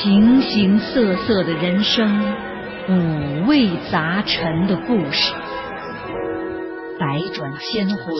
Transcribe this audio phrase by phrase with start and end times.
[0.00, 2.08] 形形色色的人生，
[2.88, 5.34] 五味杂陈的故事，
[7.00, 8.14] 百转千回，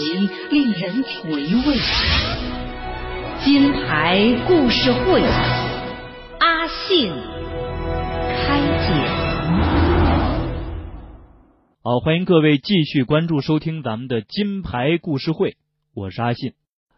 [0.50, 1.78] 令人回味。
[3.44, 4.18] 金牌
[4.48, 5.22] 故事会，
[6.40, 8.58] 阿信开
[8.88, 8.88] 讲。
[11.84, 15.54] 好，欢迎各位继续关注收听咱们的金牌故事会，
[15.94, 16.54] 我是阿信。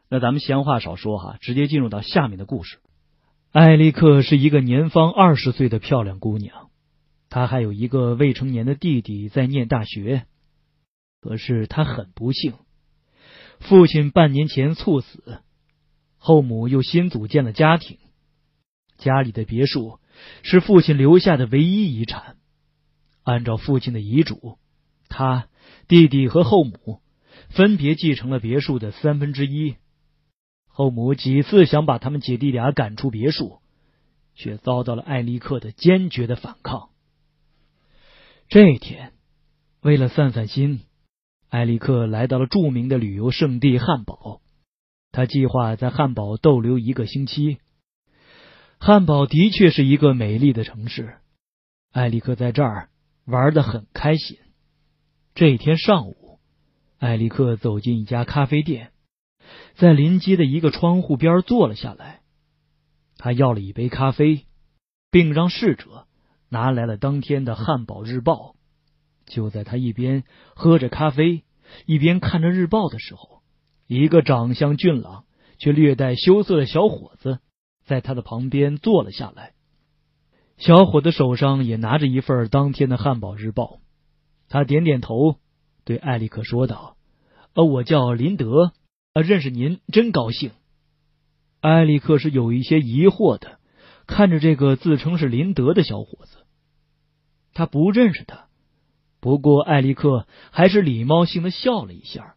[0.09, 2.79] 那咱们闲话少说哈，直接进入到下面的故事。
[3.53, 6.71] 艾利克是一个年方二十岁的漂亮姑娘，
[7.29, 10.25] 她还有一个未成年的弟弟在念大学。
[11.21, 12.54] 可是她很不幸，
[13.59, 15.40] 父亲半年前猝死，
[16.17, 17.99] 后母又新组建了家庭，
[18.99, 19.98] 家里的别墅
[20.45, 22.37] 是父亲留下的唯一遗产。
[23.25, 24.59] 按照父亲的遗嘱，
[25.09, 25.48] 他、
[25.89, 27.01] 弟弟和后母
[27.48, 29.75] 分别继承了别墅的三分之一。
[30.73, 33.61] 后母几次想把他们姐弟俩赶出别墅，
[34.34, 36.89] 却遭到了艾利克的坚决的反抗。
[38.49, 39.12] 这一天，
[39.83, 40.81] 为了散散心，
[41.49, 44.41] 艾利克来到了著名的旅游胜地汉堡。
[45.12, 47.59] 他计划在汉堡逗留一个星期。
[48.79, 51.19] 汉堡的确是一个美丽的城市，
[51.93, 52.89] 艾利克在这儿
[53.25, 54.39] 玩的很开心。
[55.34, 56.39] 这一天上午，
[56.99, 58.93] 艾利克走进一家咖啡店。
[59.75, 62.21] 在临街的一个窗户边坐了下来，
[63.17, 64.47] 他要了一杯咖啡，
[65.11, 66.07] 并让侍者
[66.49, 68.55] 拿来了当天的《汉堡日报》。
[69.33, 70.25] 就在他一边
[70.55, 71.45] 喝着咖啡，
[71.87, 73.43] 一边看着日报的时候，
[73.87, 75.25] 一个长相俊朗
[75.59, 77.39] 却略带羞涩的小伙子
[77.85, 79.53] 在他的旁边坐了下来。
[80.59, 83.65] 小伙子手上也拿着一份当天的《汉堡日报》，
[84.49, 85.37] 他点点头，
[85.85, 86.97] 对艾利克说道
[87.55, 88.73] ：“呃，我叫林德。”
[89.12, 90.53] 啊，认识您真高兴。
[91.62, 93.58] 埃里克是有一些疑惑的，
[94.06, 96.36] 看着这个自称是林德的小伙子，
[97.53, 98.47] 他不认识他。
[99.19, 102.37] 不过艾利克还是礼貌性的笑了一下。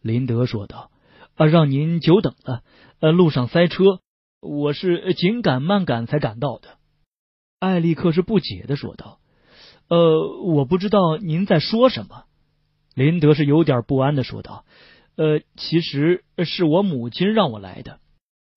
[0.00, 0.90] 林德说道
[1.36, 2.62] ：“啊，让您久等了。
[3.00, 4.00] 呃，路上塞车，
[4.40, 6.78] 我是紧赶慢赶才赶到的。”
[7.60, 9.20] 艾利克是不解的说道
[9.88, 12.24] ：“呃，我不知道您在说什么。”
[12.96, 14.64] 林德是有点不安的说道。
[15.16, 17.98] 呃，其实是我母亲让我来的。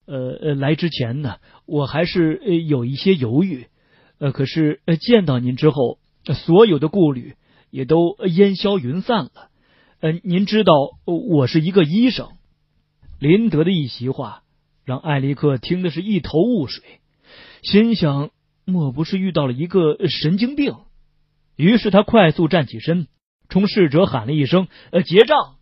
[0.06, 3.68] 呃呃，来之前呢，我还是呃有一些犹豫。
[4.20, 5.98] 呃，可是呃见到您之后，
[6.34, 7.36] 所有的顾虑
[7.70, 9.50] 也都烟消云散了。
[10.00, 10.74] 呃，您知道
[11.06, 12.30] 我是一个医生。
[13.20, 14.44] 林德的一席话
[14.86, 16.84] 让艾利克听的是一头雾水，
[17.62, 18.32] 心想
[18.66, 20.76] 莫不是遇到了一个神经病？
[21.56, 23.08] 于是他快速站起身，
[23.48, 25.56] 冲侍者喊了一声：“呃，结账。”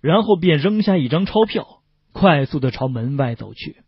[0.00, 3.82] 然后便扔下一张钞票，快速的朝门外走去。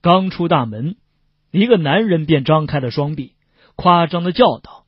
[0.00, 0.96] 刚出大门，
[1.50, 3.34] 一个男人便张开了双臂，
[3.74, 4.86] 夸张的叫道：“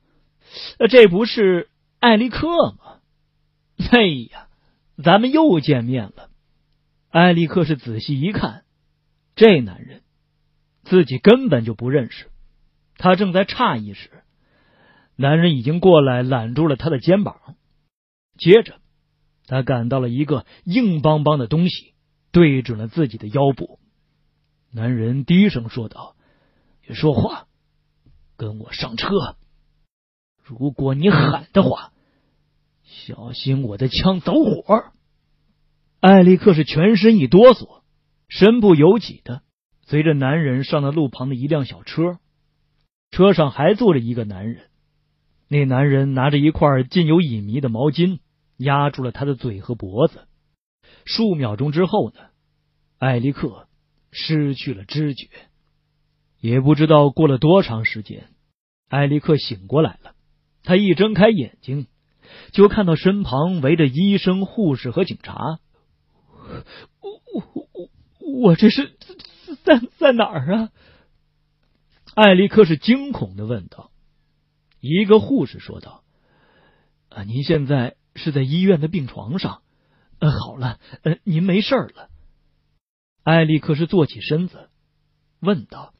[0.89, 2.99] 这不是艾利克吗？”
[3.91, 4.01] 哎
[4.31, 4.47] 呀，
[5.03, 6.29] 咱们又见面了。
[7.09, 8.63] 艾利克是仔细一看，
[9.35, 10.01] 这男人
[10.83, 12.29] 自己根本就不认识。
[12.97, 14.09] 他正在诧异时，
[15.15, 17.55] 男人已经过来揽住了他的肩膀，
[18.37, 18.78] 接着。
[19.49, 21.95] 他感到了一个硬邦邦的东西，
[22.31, 23.79] 对准了自己的腰部。
[24.71, 26.15] 男人低声说道
[26.85, 27.47] ：“别说话，
[28.37, 29.09] 跟我上车。
[30.43, 31.91] 如果你喊的话，
[32.83, 34.91] 小心我的枪走火。”
[35.99, 37.81] 艾利克是全身一哆嗦，
[38.27, 39.41] 身不由己的
[39.87, 42.19] 随着男人上了路旁的一辆小车。
[43.09, 44.69] 车上还坐着一个男人，
[45.47, 48.19] 那男人拿着一块浸有乙醚的毛巾。
[48.59, 50.27] 压住了他的嘴和脖子。
[51.05, 52.19] 数秒钟之后呢，
[52.97, 53.67] 艾利克
[54.11, 55.29] 失去了知觉。
[56.39, 58.29] 也不知道过了多长时间，
[58.87, 60.13] 艾利克醒过来了。
[60.63, 61.87] 他一睁开眼睛，
[62.51, 65.59] 就看到身旁围着医生、护士和警察。
[67.01, 67.89] 我我我
[68.43, 68.97] 我这是
[69.63, 70.69] 在在哪儿啊？
[72.15, 73.91] 艾利克是惊恐的问道。
[74.79, 76.03] 一个护士说道
[77.09, 79.61] ：“啊，您现在。”是在医院的病床上。
[80.19, 82.09] 呃，好了，呃，您没事了。
[83.23, 84.69] 艾利克是坐起身子，
[85.39, 85.93] 问道：“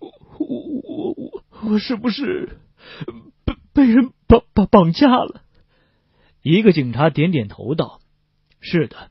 [0.00, 2.58] 我我我我我是不是
[3.44, 5.42] 被被人绑绑绑架了？”
[6.40, 8.00] 一个警察点点头道
[8.60, 9.10] ：“是的，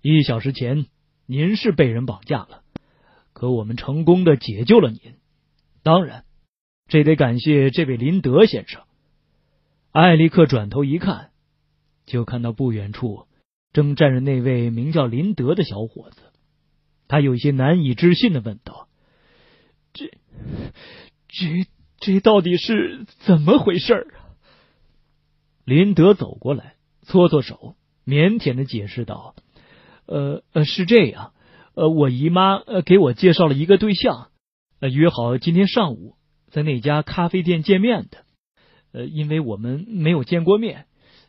[0.00, 0.86] 一小时前
[1.26, 2.62] 您是被人绑架了，
[3.34, 5.16] 可我们成功的解救了您。
[5.82, 6.24] 当然，
[6.86, 8.82] 这得感谢这位林德先生。”
[9.92, 11.31] 艾利克转头一看。
[12.06, 13.26] 就看到不远处
[13.72, 16.20] 正站着那位名叫林德的小伙子，
[17.08, 18.88] 他有些难以置信的问道
[19.94, 20.10] ：“这
[21.28, 21.66] 这
[21.98, 24.34] 这到底是怎么回事啊？
[25.64, 29.34] 林德走过来，搓搓手，腼腆的解释道
[30.06, 31.32] ：“呃呃，是这样，
[31.74, 34.28] 呃，我姨妈呃给我介绍了一个对象，
[34.80, 36.16] 呃，约好今天上午
[36.50, 38.24] 在那家咖啡店见面的。
[38.92, 40.84] 呃，因为我们没有见过面，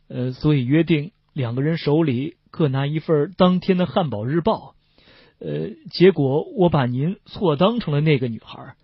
[0.07, 4.75] 呃，所以约定两个人手里各拿一份当天的《汉堡日报》。
[5.45, 8.75] 呃，结果我把您错当成了那个女孩。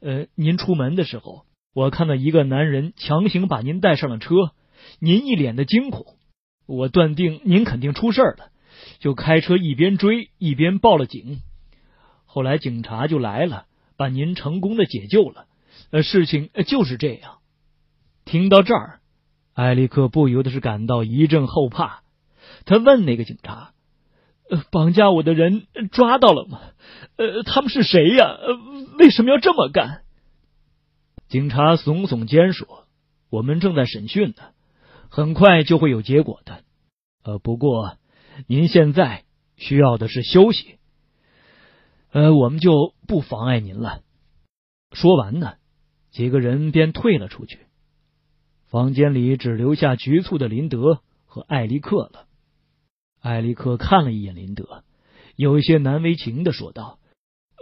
[0.00, 4.34] 呃，您出门的时候，我看到一个男人强行把您带上了车。”
[5.00, 6.04] 您一脸的惊恐，
[6.66, 8.50] 我断定您肯定出事了，
[8.98, 11.40] 就开车一边追一边报了警。
[12.26, 13.64] 后来警察就来了，
[13.96, 15.46] 把您成功的解救了。
[15.90, 17.38] 呃，事情就是这样。
[18.26, 19.00] 听到这儿，
[19.54, 22.02] 艾利克不由得是感到一阵后怕。
[22.66, 23.72] 他问那个警察
[24.50, 26.60] ：“呃，绑架我的人抓到了吗？
[27.16, 28.36] 呃，他们是谁呀？
[28.98, 30.02] 为什么要这么干？”
[31.28, 32.84] 警察耸耸肩说
[33.30, 34.42] ：“我们正在审讯呢。”
[35.10, 36.64] 很快就会有结果的，
[37.22, 37.98] 呃，不过
[38.48, 39.22] 您现在
[39.56, 40.80] 需要的是休息，
[42.10, 44.00] 呃，我们就不妨碍您了。
[44.90, 45.54] 说完呢，
[46.10, 47.60] 几个人便退了出去，
[48.74, 52.26] 房间里只留下局促的林德和艾利克了。
[53.22, 54.82] 艾利克看了一眼林德，
[55.36, 56.98] 有一些难为情的说道：“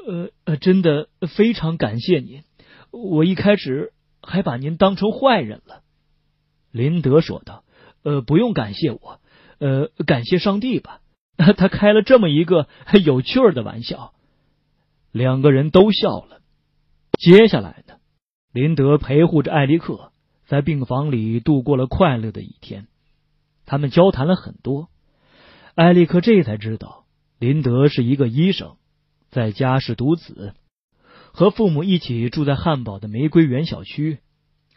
[0.09, 2.45] 呃呃，真的非常感谢您，
[2.91, 3.93] 我一开始
[4.23, 5.83] 还把您当成坏人了。”
[6.73, 7.63] 林德说道
[8.05, 9.21] ：“呃，不用感谢我，
[9.59, 11.03] 呃，感谢上帝吧。
[11.37, 12.69] 他开了这么一个
[13.05, 14.15] 有趣儿的玩笑。”
[15.13, 16.41] 两个人都笑了。
[17.19, 17.97] 接下来呢，
[18.51, 20.12] 林德陪护着艾利克
[20.53, 22.87] 在病房里度过了快乐的一天。
[23.65, 24.91] 他们交谈了很多。
[25.75, 27.07] 艾利克这才知道，
[27.39, 28.77] 林德是一个医生，
[29.31, 30.53] 在家是独子，
[31.33, 34.19] 和父母一起住在汉堡的玫瑰园小区。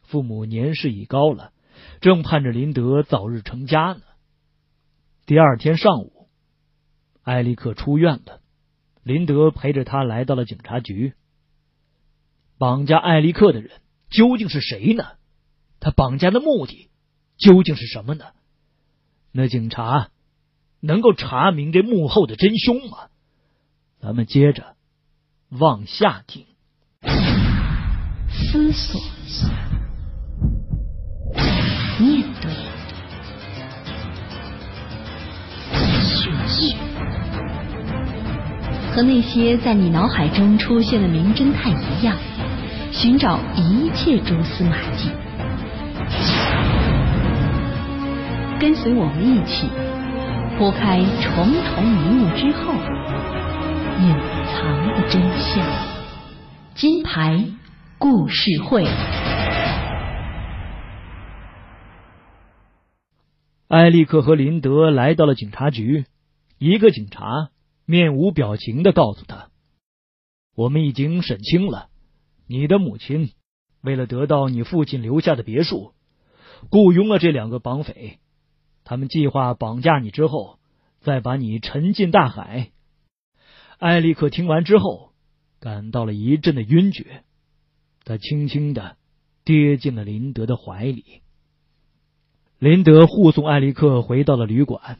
[0.03, 1.51] 父母年事已高了。
[1.99, 4.01] 正盼着林德早日成家呢。
[5.25, 6.29] 第二天上午，
[7.21, 8.39] 艾利克出院了，
[9.03, 11.15] 林德陪着他来到了警察局。
[12.57, 15.03] 绑架艾利克的人究竟是谁呢？
[15.85, 16.89] 他绑架的目的
[17.37, 18.25] 究竟是什么呢？
[19.31, 20.07] 那警察
[20.79, 22.97] 能够查明这幕后的真凶吗？
[24.01, 24.73] 咱们接着
[25.49, 26.47] 往下听，
[28.31, 28.99] 思索。
[31.99, 32.51] 面对，
[38.91, 42.17] 和那些在你脑海中出现的名侦探一样，
[42.91, 45.11] 寻找一切蛛丝马迹。
[48.59, 49.69] 跟随我们一起
[50.57, 52.73] 拨开重重迷雾之后，
[53.99, 54.15] 隐
[54.53, 55.65] 藏的真相。
[56.73, 57.43] 金牌
[57.97, 58.85] 故事会。
[63.67, 66.05] 艾利克和林德来到了警察局，
[66.59, 67.49] 一个警察
[67.85, 69.47] 面无表情的告诉他
[70.55, 71.87] ：“我们已经审清了，
[72.47, 73.31] 你的母亲
[73.81, 75.93] 为了得到你父亲留下的别墅，
[76.69, 78.19] 雇佣了这两个绑匪，
[78.83, 80.59] 他们计划绑架你之后，
[81.01, 82.71] 再把你沉进大海。”
[83.77, 85.11] 艾利克听完之后，
[85.59, 87.23] 感到了一阵的晕厥，
[88.03, 88.97] 他轻轻的
[89.43, 91.21] 跌进了林德的怀里。
[92.57, 94.99] 林德护送艾利克回到了旅馆，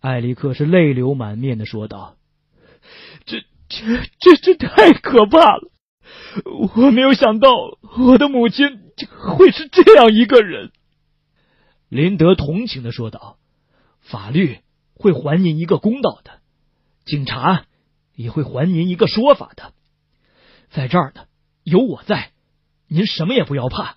[0.00, 2.16] 艾利克是泪流满面的说道
[3.24, 5.70] ：“这、这、这、这太可怕了！
[6.76, 7.48] 我没有想到
[7.98, 8.85] 我的母亲
[9.36, 10.72] 会是这样一个人。”
[11.88, 13.38] 林德同情的说道
[14.00, 14.60] ：“法律
[14.94, 16.40] 会还您一个公道的，
[17.04, 17.66] 警察
[18.14, 19.72] 也会还您一个说法的，
[20.70, 21.26] 在这儿呢，
[21.62, 22.32] 有我在，
[22.88, 23.96] 您什么也不要怕。”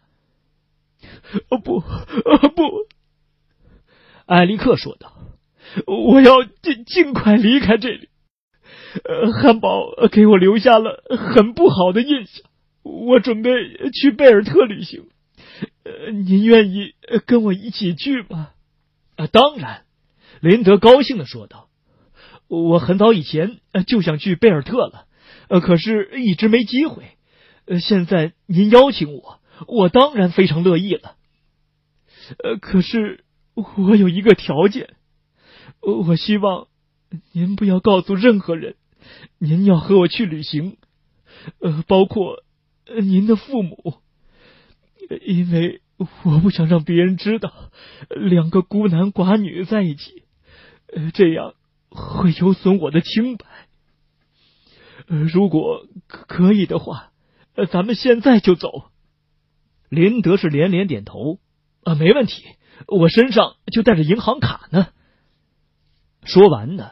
[1.50, 2.88] 哦不，哦不！
[4.26, 5.14] 艾利克说道
[5.88, 8.10] ：“我要尽尽快离开这里。
[9.04, 11.04] 呃，汉堡给我留下了
[11.34, 12.49] 很不好的印象。
[12.84, 13.52] 我准备
[13.94, 15.08] 去贝尔特旅行。
[15.84, 16.94] 呃，您愿意
[17.26, 18.52] 跟我一起去吗？”
[19.18, 19.84] 啊，当然！
[20.42, 21.70] 林德高兴的说道
[22.48, 25.06] ：“我很早以前就想去贝尔特了，
[25.50, 27.04] 呃，可是一直没机会。
[27.66, 31.16] 呃，现在您邀请我，我当然非常乐意了。”
[32.42, 34.94] 呃，可是我有一个条件，
[35.82, 36.68] 我希望
[37.34, 38.76] 您不要告诉任何人，
[39.40, 40.78] 您要和我去旅行，
[41.60, 42.44] 呃，包括
[43.02, 43.96] 您的父母，
[45.26, 45.82] 因为
[46.24, 47.52] 我不想让别人知道
[48.10, 50.24] 两个孤男寡女在一起，
[50.94, 51.54] 呃，这样
[51.90, 53.46] 会有损我的清白。
[55.08, 57.12] 如果可以的话，
[57.72, 58.92] 咱们现在就走。
[59.90, 61.40] 林德是连连点头，
[61.84, 62.44] 啊，没问题，
[62.88, 64.88] 我身上就带着银行卡呢。
[66.24, 66.92] 说完呢，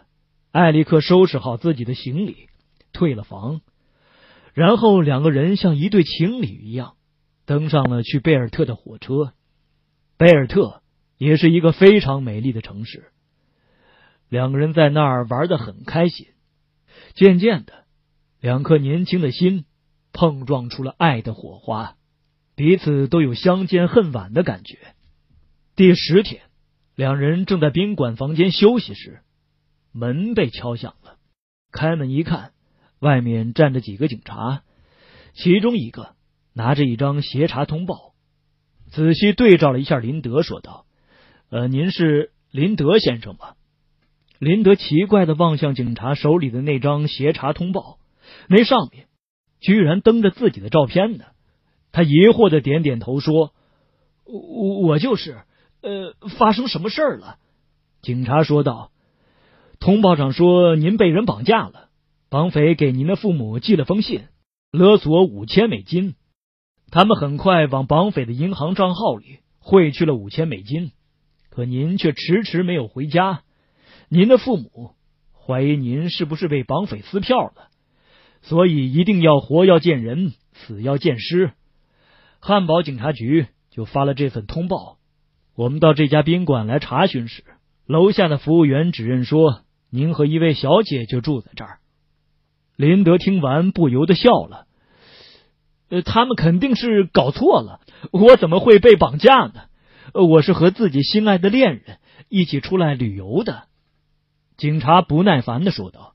[0.51, 2.47] 艾利克收拾好自己的行李，
[2.91, 3.61] 退了房，
[4.57, 6.95] 然后两个人像一对情侣一样，
[7.45, 9.33] 登上了去贝尔特的火车。
[10.17, 10.81] 贝尔特
[11.19, 13.11] 也是一个非常美丽的城市，
[14.29, 16.25] 两个人在那儿玩的很开心。
[17.13, 17.85] 渐渐的，
[18.41, 19.65] 两颗年轻的心
[20.11, 21.95] 碰撞出了爱的火花，
[22.55, 24.79] 彼此都有相见恨晚的感觉。
[25.75, 26.41] 第十天，
[26.95, 29.19] 两人正在宾馆房间休息时，
[29.91, 31.17] 门被敲响了。
[31.71, 32.53] 开门一看，
[32.99, 34.63] 外面站着几个警察，
[35.33, 36.15] 其中一个
[36.53, 38.13] 拿着一张协查通报，
[38.91, 40.85] 仔细对照了一下林德，说道
[41.49, 43.55] ：“呃，您是林德先生吧？”
[44.39, 47.97] 林德奇怪的望向警察手里的那张协查通报，
[48.47, 49.07] 那上面
[49.59, 51.25] 居然登着自己的照片呢。
[51.91, 53.53] 他疑惑的点点头说
[54.25, 55.41] ：“我我就是。
[55.81, 57.37] 呃，发生什么事儿了？”
[58.01, 58.91] 警察说道
[59.79, 61.86] ：“通报上说您被人绑架了，
[62.29, 64.23] 绑匪给您的父母寄了封信，
[64.71, 66.15] 勒索五千美金。
[66.91, 70.91] 他们很快往绑匪的银行账号里汇去了五千美金，
[71.49, 73.43] 可您却迟迟没有回家。”
[74.09, 74.91] 您的父母
[75.33, 77.69] 怀疑您是不是被绑匪撕票了，
[78.41, 81.51] 所以一定要活要见人，死要见尸。
[82.39, 84.97] 汉堡警察局就发了这份通报。
[85.55, 87.43] 我们到这家宾馆来查询时，
[87.85, 91.79] 楼下的服务员指认说您和一位小姐就住在这儿。
[92.77, 94.65] 林德听完不由得笑了。
[95.89, 97.81] 呃，他们肯定是搞错了，
[98.11, 99.63] 我怎么会被绑架呢？
[100.13, 101.97] 我是和自己心爱的恋人
[102.29, 103.63] 一起出来旅游的。
[104.57, 106.13] 警察不耐烦的说道：“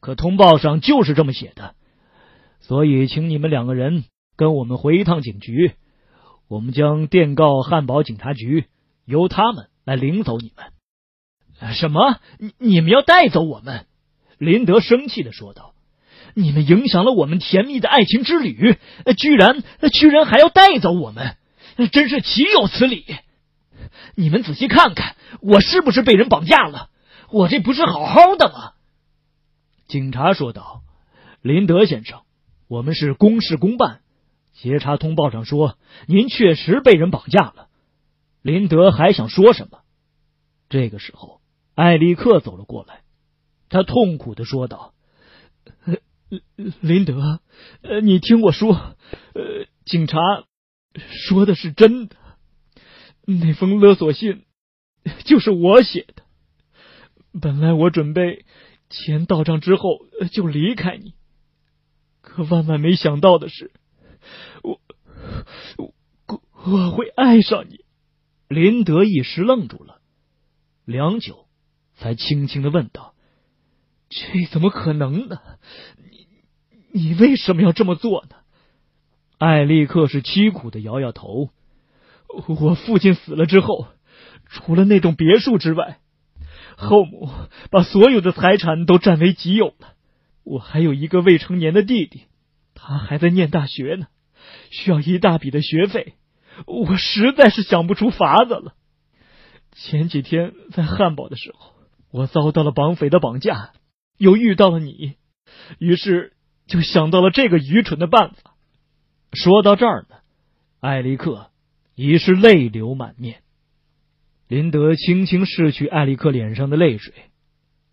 [0.00, 1.74] 可通报上就是这么写的，
[2.60, 4.04] 所以请你们两个人
[4.36, 5.74] 跟我们回一趟警局，
[6.48, 8.66] 我们将电告汉堡警察局，
[9.04, 10.66] 由他们来领走你们。”
[11.74, 12.18] 什么？
[12.38, 13.86] 你你们要带走我们？
[14.38, 15.71] 林德生气的说道
[16.34, 18.76] ：“你们影响了我们甜蜜的爱情之旅，
[19.16, 19.62] 居然
[19.92, 21.36] 居然还要带走我们，
[21.92, 23.04] 真是岂有此理！
[24.14, 26.88] 你们仔细看看，我是不是被人绑架了？”
[27.32, 28.72] 我这不是好好的吗？
[29.88, 30.82] 警察说道
[31.40, 32.20] ：“林德先生，
[32.68, 34.00] 我们是公事公办。
[34.52, 37.68] 协查通报上说您确实被人绑架了。”
[38.42, 39.78] 林德还想说什么，
[40.68, 41.40] 这个时候
[41.74, 43.00] 艾利克走了过来，
[43.70, 44.92] 他痛苦的说道
[46.80, 47.40] ：“林德，
[48.02, 48.74] 你听我说，
[49.34, 50.18] 呃，警察
[50.94, 52.16] 说的是真的，
[53.26, 54.44] 那封勒索信
[55.24, 56.22] 就是我写的。”
[57.40, 58.44] 本来我准备
[58.90, 61.14] 钱到账之后就离开你，
[62.20, 63.72] 可万万没想到的是，
[64.62, 64.80] 我
[65.76, 65.94] 我
[66.64, 67.84] 我会爱上你。
[68.48, 70.02] 林德一时愣住了，
[70.84, 71.46] 良久，
[71.94, 73.14] 才轻轻的问道
[74.10, 75.38] ：“这怎么可能呢？
[76.92, 78.36] 你为什么要这么做呢？”
[79.38, 81.50] 艾利克是凄苦的摇摇头
[82.60, 83.88] ：“我父亲死了之后，
[84.46, 85.98] 除了那栋别墅之外。”
[86.74, 87.28] 后母
[87.70, 89.94] 把所有的财产都占为己有了，
[90.42, 92.22] 我还有一个未成年的弟弟，
[92.74, 94.06] 他还在念大学呢，
[94.70, 96.14] 需要一大笔的学费，
[96.66, 98.74] 我实在是想不出法子了。
[99.72, 101.72] 前几天在汉堡的时候，
[102.10, 103.72] 我遭到了绑匪的绑架，
[104.16, 105.16] 又遇到了你，
[105.78, 106.32] 于是
[106.72, 108.54] 就想到了这个愚蠢的办法。
[109.34, 110.16] 说到这儿呢，
[110.80, 111.50] 艾利克
[111.94, 113.42] 已是泪流满面。
[114.48, 117.12] 林德轻轻拭去艾利克脸上的泪水，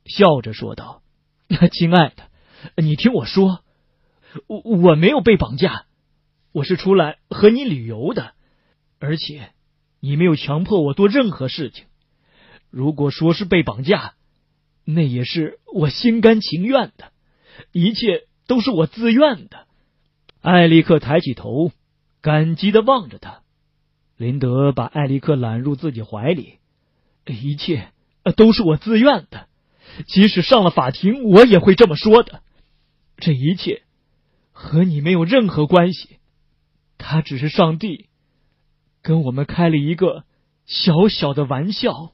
[0.06, 1.02] 笑着说道
[1.74, 3.66] ：“亲爱的，你听我说，
[4.48, 5.84] 我我没有被绑架，
[6.54, 8.34] 我是出来和你旅游的，
[8.98, 9.50] 而且
[10.00, 11.84] 你没有强迫我做任何事情。
[12.70, 14.14] 如果说是被绑架，
[14.86, 17.12] 那也是我心甘情愿的，
[17.74, 19.68] 一切都是我自愿的。”
[20.42, 21.72] 艾利克抬起头，
[22.22, 23.42] 感激的望着他。
[24.18, 26.56] 林德把艾利克揽入自己怀里，
[27.26, 27.92] 一切
[28.36, 29.48] 都是我自愿的，
[30.08, 32.42] 即使上了法庭，我也会这么说的。
[33.18, 33.84] 这一切
[34.52, 36.18] 和你没有任何关系，
[36.98, 38.08] 他只是上帝
[39.02, 40.24] 跟我们开了一个
[40.66, 42.12] 小小的玩笑。